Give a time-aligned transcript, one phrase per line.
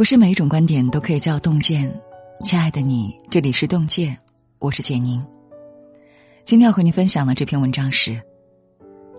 [0.00, 1.94] 不是每一种观点都可以叫洞见，
[2.42, 4.16] 亲爱的你，这里是洞见，
[4.58, 5.22] 我是简宁。
[6.42, 8.18] 今天要和你分享的这篇文章是：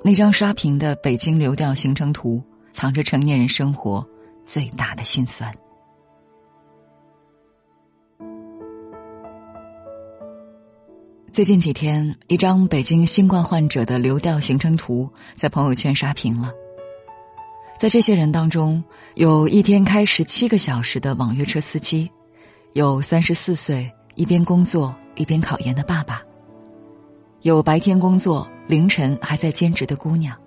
[0.03, 4.03] 那张刷屏的北京流调行程图，藏着成年人生活
[4.43, 5.53] 最大的心酸。
[11.31, 16.51] 最近几天，一张北京新冠患者的流调行程图在朋友圈刷屏了。
[17.81, 18.83] 在这些人当中，
[19.15, 22.07] 有一天开十七个小时的网约车司机，
[22.73, 26.21] 有三十四岁一边工作一边考研的爸爸，
[27.41, 30.37] 有白天工作凌晨还在兼职的姑娘。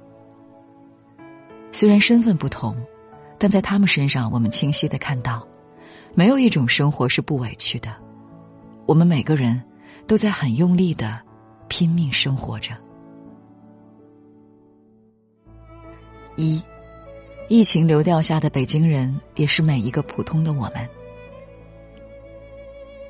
[1.72, 2.76] 虽然身份不同，
[3.36, 5.44] 但在他们身上，我们清晰的看到，
[6.14, 7.92] 没有一种生活是不委屈的。
[8.86, 9.60] 我们每个人
[10.06, 11.20] 都在很用力的
[11.66, 12.76] 拼命生活着。
[16.36, 16.62] 一。
[17.48, 20.88] 疫情流调下的北京人，也是每一个普通的我们。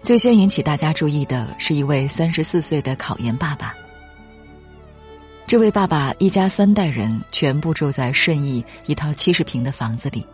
[0.03, 3.75] 最先引起大家注意的是一位三十四岁的考研爸爸。
[5.47, 10.27] 这位爸爸一家三代人全部住在顺义一套七十平的房子里，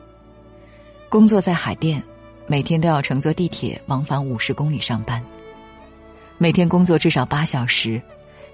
[1.08, 2.02] 工作在海淀，
[2.46, 5.22] 每天都要乘坐地铁往返五十公里上班，
[6.38, 8.00] 每天工作至少八小时，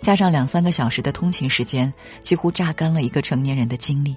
[0.02, 4.16] 加上两三个小时的通勤时间，几乎榨干了一个成年人的精力。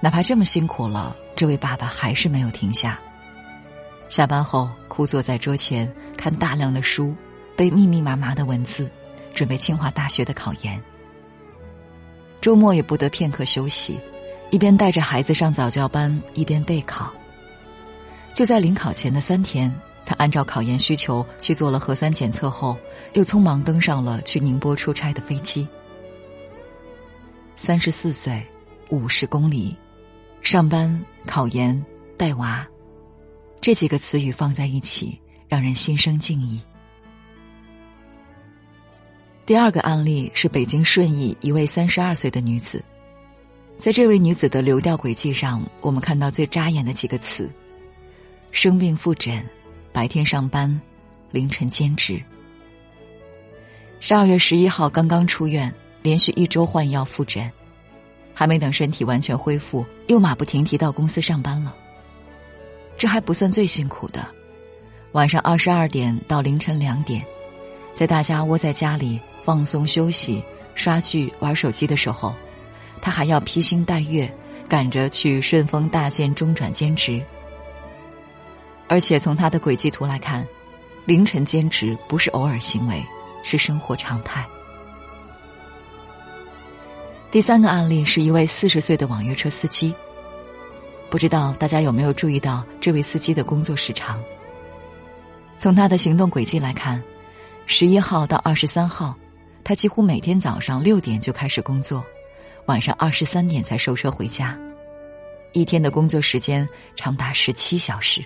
[0.00, 2.98] 哪怕这么辛苦了，这位爸爸还是没有停下。
[4.08, 7.14] 下班后，枯坐在桌前看大量的书，
[7.56, 8.88] 背密密麻麻的文字，
[9.34, 10.80] 准备清华大学的考研。
[12.40, 14.00] 周末也不得片刻休息，
[14.50, 17.12] 一边带着孩子上早教班，一边备考。
[18.32, 19.74] 就在临考前的三天，
[20.06, 22.78] 他按照考研需求去做了核酸检测后，
[23.14, 25.66] 又匆忙登上了去宁波出差的飞机。
[27.56, 28.40] 三十四岁，
[28.90, 29.76] 五十公里。
[30.40, 31.84] 上班、考研、
[32.16, 32.66] 带娃，
[33.60, 36.60] 这几个词语放在一起，让人心生敬意。
[39.44, 42.82] 第二个案例是北京顺义一位三十二岁的女子，
[43.78, 47.50] 在这位女子的流调轨迹上，我们看到最扎眼的几个词：
[48.50, 49.44] 生病复诊、
[49.92, 50.80] 白天上班、
[51.30, 52.22] 凌晨兼职。
[54.00, 55.72] 十二月十一号刚刚出院，
[56.02, 57.50] 连续一周换药复诊。
[58.38, 61.74] 还没等身体完全恢复，又马不停蹄到公司上班了。
[62.96, 64.24] 这还不算最辛苦的，
[65.10, 67.20] 晚上二十二点到凌晨两点，
[67.96, 70.40] 在大家窝在家里放松休息、
[70.76, 72.32] 刷剧、玩手机的时候，
[73.02, 74.32] 他还要披星戴月
[74.68, 77.20] 赶着去顺丰大件中转兼职。
[78.86, 80.46] 而且从他的轨迹图来看，
[81.06, 83.04] 凌晨兼职不是偶尔行为，
[83.42, 84.46] 是生活常态。
[87.30, 89.94] 第三个案例是一位四十岁的网约车司机。
[91.10, 94.18] 不知道大家有没有注意到这位司机的工作时长？
[95.58, 97.02] 从他的行动轨迹来看，
[97.66, 99.14] 十一号到二十三号，
[99.62, 102.02] 他几乎每天早上六点就开始工作，
[102.64, 104.58] 晚上二十三点才收车回家，
[105.52, 106.66] 一天的工作时间
[106.96, 108.24] 长达十七小时。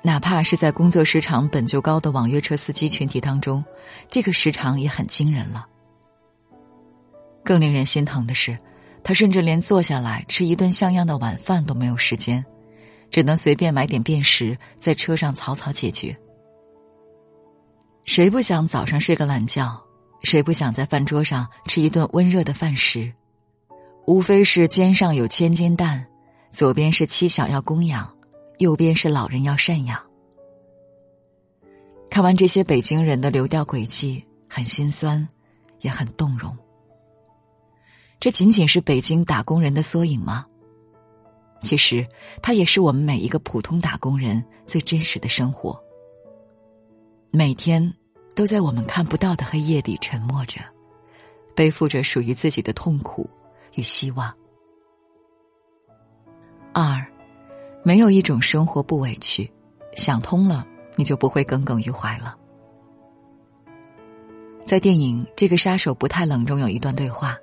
[0.00, 3.62] 哪怕是在工作时长本就高的网约车司机群体当中，
[4.10, 5.66] 这个时长也很惊人了。
[7.44, 8.56] 更令人心疼的是，
[9.02, 12.44] 他甚至连坐下来吃一顿像样的晚饭都没有时间，
[13.10, 16.16] 只能随便买点便食，在车上草草解决。
[18.04, 19.80] 谁不想早上睡个懒觉？
[20.22, 23.12] 谁不想在饭桌上吃一顿温热的饭食？
[24.06, 26.04] 无非是肩上有千斤担，
[26.52, 28.12] 左边是妻小要供养，
[28.58, 30.00] 右边是老人要赡养。
[32.08, 35.26] 看完这些北京人的流调轨迹，很心酸，
[35.80, 36.56] 也很动容。
[38.22, 40.46] 这仅仅是北京打工人的缩影吗？
[41.60, 42.06] 其实，
[42.40, 45.76] 它也是我们每一个普通打工人最真实的生活。
[47.32, 47.92] 每天，
[48.36, 50.60] 都在我们看不到的黑夜里沉默着，
[51.56, 53.28] 背负着属于自己的痛苦
[53.74, 54.32] 与希望。
[56.72, 57.04] 二，
[57.82, 59.52] 没有一种生活不委屈，
[59.96, 60.64] 想通了，
[60.94, 62.36] 你就不会耿耿于怀了。
[64.64, 67.36] 在电影《这个杀手不太冷》中有一段对话。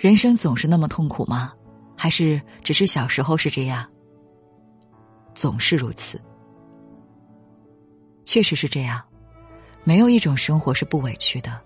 [0.00, 1.52] 人生总是那么痛苦吗？
[1.94, 3.86] 还是只是小时候是这样？
[5.34, 6.18] 总是如此。
[8.24, 8.98] 确实是这样，
[9.84, 11.60] 没有一种生活是不委屈的。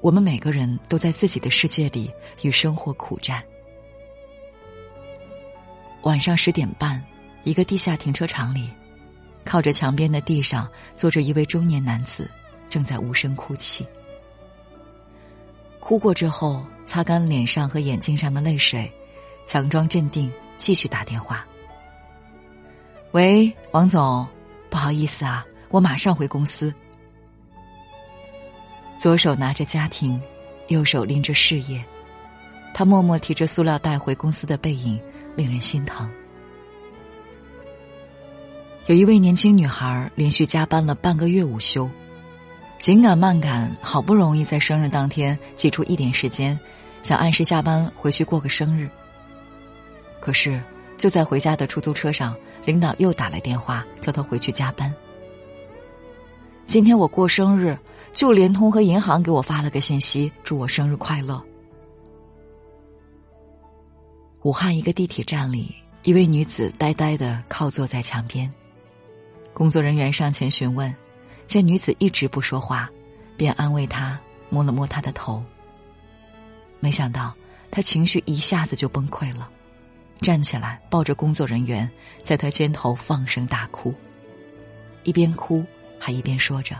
[0.00, 2.10] 我们每个人都在自己的世界里
[2.42, 3.44] 与生活苦战。
[6.04, 7.04] 晚上十点半，
[7.44, 8.70] 一个地下停车场里，
[9.44, 12.30] 靠着墙边的地上坐着一位中年男子，
[12.70, 13.86] 正在无声哭泣。
[15.86, 18.92] 哭过之后，擦干脸上和眼睛上的泪水，
[19.46, 21.46] 强装镇定，继续打电话。
[23.12, 24.26] 喂，王总，
[24.68, 26.74] 不好意思啊，我马上回公司。
[28.98, 30.20] 左手拿着家庭，
[30.66, 31.80] 右手拎着事业，
[32.74, 35.00] 他默默提着塑料袋回公司的背影
[35.36, 36.10] 令人心疼。
[38.86, 41.88] 有一位年轻女孩连续加班了半个月午休，
[42.78, 46.58] 紧赶慢赶，好不容易在生日当天挤出一点时间，
[47.02, 48.88] 想按时下班回去过个生日。
[50.20, 50.62] 可是
[50.96, 52.36] 就在回家的出租车上。
[52.64, 54.92] 领导又打来电话，叫他回去加班。
[56.64, 57.78] 今天我过生日，
[58.12, 61.40] 就联通和银行给我发了个信息，祝我生日快乐。
[64.42, 68.52] 武汉一个地铁站里，一位女子呆呆的靠坐在墙边，
[69.52, 70.92] 工作人员上前询问，
[71.46, 72.90] 见女子一直不说话，
[73.36, 74.18] 便安慰她，
[74.50, 75.42] 摸了摸她的头。
[76.80, 77.34] 没想到
[77.70, 79.48] 她情绪一下子就崩溃了。
[80.20, 81.88] 站起来，抱着工作人员，
[82.24, 83.94] 在他肩头放声大哭，
[85.04, 85.62] 一边哭
[85.98, 86.74] 还一边说着：“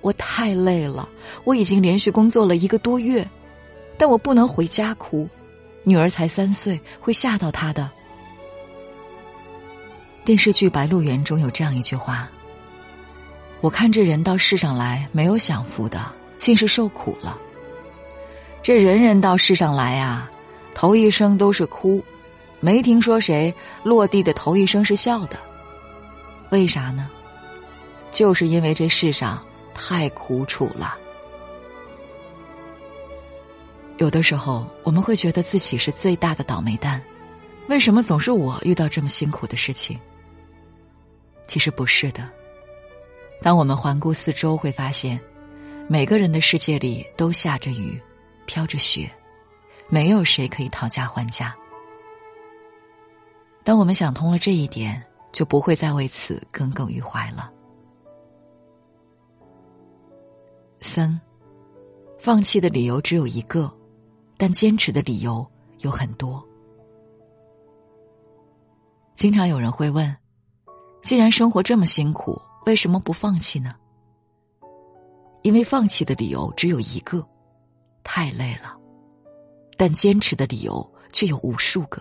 [0.00, 1.08] 我太累了，
[1.42, 3.28] 我已经连续工作了一个多月，
[3.98, 5.28] 但我不能回家哭，
[5.82, 7.90] 女儿才三岁，会吓到她的。”
[10.24, 12.30] 电视剧《白鹿原》中有这样一句话
[13.64, 15.98] ：“我看这人到世上来，没有享福的，
[16.36, 17.38] 尽是受苦了。
[18.60, 20.30] 这人人到世上来啊。”
[20.76, 22.04] 头一声都是哭，
[22.60, 25.38] 没听说谁落地的头一声是笑的。
[26.50, 27.08] 为啥呢？
[28.10, 30.98] 就是因为这世上太苦楚了。
[33.96, 37.00] 有的时候我们会觉得自己是最大的倒霉蛋，
[37.68, 39.98] 为什么总是我遇到这么辛苦的事情？
[41.46, 42.28] 其实不是的。
[43.42, 45.20] 当我们环顾四周，会发现，
[45.88, 48.00] 每个人的世界里都下着雨，
[48.46, 49.10] 飘着雪。
[49.90, 51.54] 没有谁可以讨价还价。
[53.62, 57.52] 当我们想通了这一点，就不会再为此耿耿于怀了。
[60.80, 61.20] 三，
[62.18, 63.70] 放弃的理由只有一个，
[64.38, 65.46] 但坚持的理由
[65.80, 66.42] 有很多。
[69.14, 70.14] 经常有人会问：
[71.02, 73.72] 既然生活这么辛苦，为什么不放弃呢？
[75.42, 77.26] 因为放弃的理由只有一个：
[78.02, 78.76] 太累了。
[79.76, 82.00] 但坚持的理由却有无数个。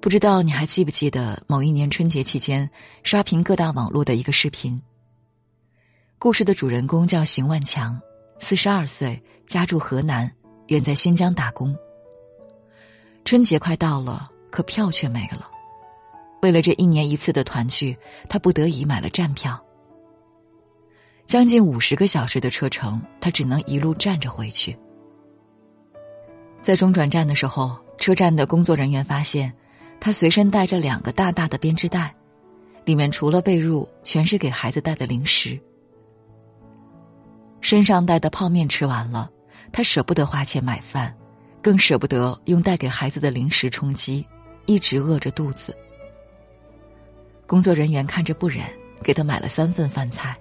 [0.00, 2.68] 不知道你还记不记得某一年春节期间
[3.02, 4.80] 刷屏各大网络的一个视频？
[6.18, 8.00] 故事的主人公叫邢万强，
[8.38, 10.30] 四十二岁，家住河南，
[10.68, 11.76] 远在新疆打工。
[13.24, 15.50] 春节快到了，可票却没了。
[16.42, 17.96] 为了这一年一次的团聚，
[18.28, 19.60] 他不得已买了站票。
[21.24, 24.76] 将近五十个小时的车程，他只能一路站着回去。
[26.62, 29.52] 在中转站的时候，车站的工作人员发现，
[29.98, 32.14] 他随身带着两个大大的编织袋，
[32.84, 35.58] 里面除了被褥，全是给孩子带的零食。
[37.60, 39.28] 身上带的泡面吃完了，
[39.72, 41.12] 他舍不得花钱买饭，
[41.60, 44.24] 更舍不得用带给孩子的零食充饥，
[44.66, 45.76] 一直饿着肚子。
[47.46, 48.64] 工作人员看着不忍，
[49.02, 50.36] 给他买了三份饭菜。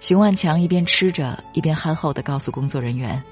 [0.00, 3.22] 邢万强一边吃着，一边憨厚的告诉工作人员。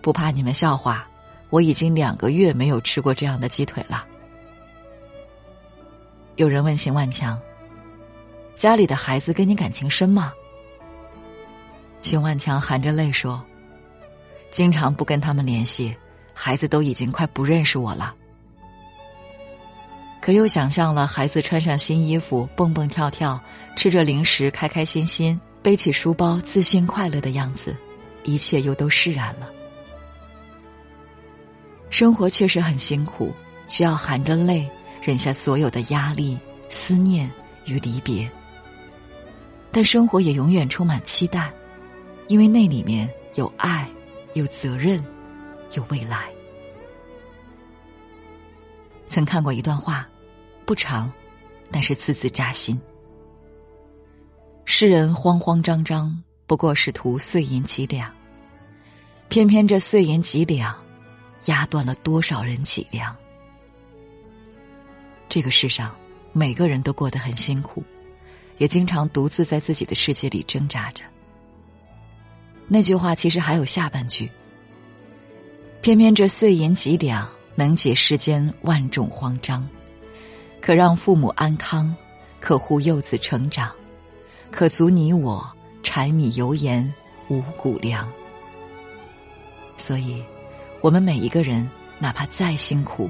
[0.00, 1.08] 不怕你们笑话，
[1.48, 4.04] 我已经两个月没有吃过这样的鸡腿了。
[6.36, 7.40] 有人问邢万强
[8.56, 10.32] ：“家里的孩子跟你感情深吗？”
[12.02, 13.42] 邢万强含着泪说
[14.50, 15.94] ：“经常不跟他们联系，
[16.34, 18.14] 孩子都已经快不认识我了。”
[20.22, 23.38] 可又想象了孩子穿上新衣服，蹦蹦跳跳，
[23.74, 27.76] 吃着零食，开开心心，背起书包，自信快乐的样子，
[28.22, 29.50] 一切又都释然了。
[31.90, 33.34] 生活确实很辛苦，
[33.66, 34.70] 需要含着泪
[35.02, 36.38] 忍下所有的压力、
[36.68, 37.28] 思念
[37.64, 38.30] 与离别。
[39.72, 41.52] 但生活也永远充满期待，
[42.28, 43.90] 因为那里面有爱、
[44.34, 45.04] 有责任、
[45.74, 46.30] 有未来。
[49.08, 50.08] 曾看过一段话，
[50.64, 51.12] 不长，
[51.70, 52.80] 但是字字扎心。
[54.64, 56.16] 世人慌慌张张，
[56.46, 58.12] 不过是图碎银几两，
[59.28, 60.74] 偏偏这碎银几两。
[61.46, 63.16] 压断了多少人脊梁？
[65.28, 65.92] 这个世上，
[66.32, 67.82] 每个人都过得很辛苦，
[68.58, 71.02] 也经常独自在自己的世界里挣扎着。
[72.68, 74.30] 那句话其实还有下半句：
[75.80, 79.68] 偏偏这碎银几两，能解世间万种慌张，
[80.62, 81.94] 可让父母安康，
[82.40, 83.70] 可护幼子成长，
[84.50, 85.46] 可足你我
[85.82, 86.90] 柴米油盐
[87.28, 88.08] 五谷粮。
[89.76, 90.24] 所以。
[90.80, 93.08] 我们每一个人，哪怕再辛苦，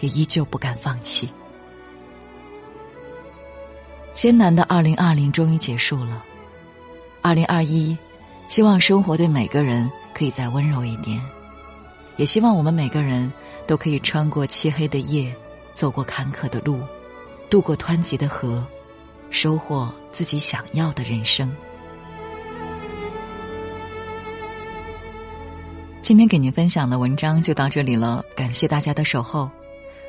[0.00, 1.28] 也依旧不敢放弃。
[4.12, 6.24] 艰难的二零二零终于结束了，
[7.22, 7.96] 二零二一，
[8.48, 11.22] 希望生活对每个人可以再温柔一点，
[12.16, 13.32] 也希望我们每个人
[13.64, 15.32] 都可以穿过漆黑的夜，
[15.74, 16.80] 走过坎坷的路，
[17.50, 18.64] 渡过湍急的河，
[19.30, 21.52] 收获自己想要的人生。
[26.00, 29.50] 今天给您分享的文章就到这里了，感谢大家的守候。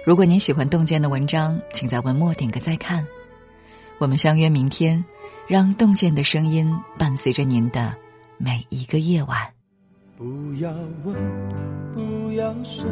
[0.05, 3.05] 如果您喜欢洞见的文章，请在文末点个再看。
[3.97, 5.03] 我们相约明天，
[5.47, 7.95] 让洞见的声音伴随着您的
[8.37, 9.39] 每一个夜晚。
[10.17, 10.69] 不要
[11.05, 11.15] 问，
[11.93, 12.85] 不要说，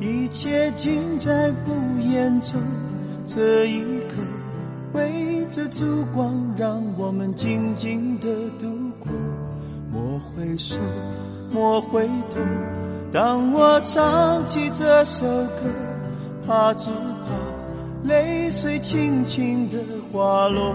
[0.00, 2.60] 一切尽在不言中。
[3.24, 4.16] 这一刻，
[4.92, 8.66] 围着烛光，让我们静静的度
[8.98, 9.08] 过。
[9.92, 10.78] 莫回首。
[11.50, 12.40] 莫回头，
[13.12, 15.62] 当我唱起这首歌，
[16.44, 19.78] 怕只怕泪水轻轻的
[20.12, 20.74] 滑落。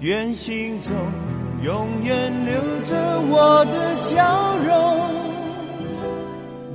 [0.00, 0.92] 愿心中
[1.62, 2.96] 永远留着
[3.28, 5.25] 我的笑容，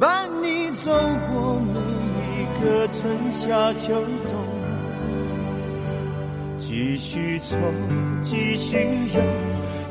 [0.01, 0.91] 伴你走
[1.29, 1.79] 过每
[2.41, 3.93] 一个春夏秋
[4.27, 4.36] 冬。
[6.58, 7.55] 继续走，
[8.24, 8.79] 继续
[9.13, 9.22] 游。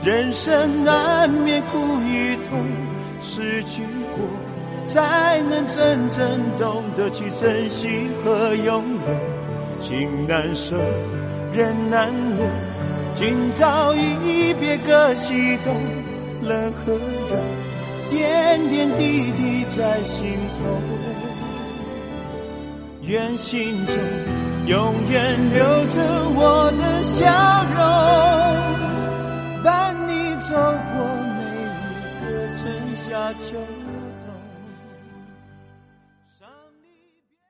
[0.02, 2.60] 人生难免苦与痛，
[3.20, 3.84] 失去
[4.16, 4.26] 过
[4.84, 9.78] 才能真正懂得去珍惜和拥有。
[9.78, 10.74] 情难舍，
[11.52, 12.44] 人难留，
[13.14, 15.72] 今朝一别各西东，
[16.42, 17.36] 冷和热，
[18.10, 20.60] 点点滴滴在心头。
[23.02, 23.96] 愿心中
[24.66, 26.00] 永远留着
[26.34, 27.24] 我的笑
[27.74, 27.80] 容。
[29.64, 31.04] 伴你走过
[31.36, 31.42] 每
[31.86, 32.60] 一个春
[32.94, 33.79] 夏秋冬。